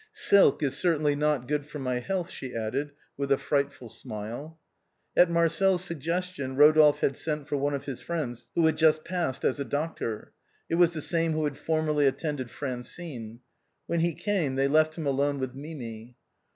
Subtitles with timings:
[0.13, 4.59] Silk is certaintly not good for my health," she added with a frightful smile.
[5.15, 9.45] At Marcel's suggestion, Rodolphe had sent for one of his friends who had just passed
[9.45, 10.33] as a doctor.
[10.71, 13.41] It was the same who had formerly attended Francine.
[13.85, 16.15] When he came they left him alone with Mirai.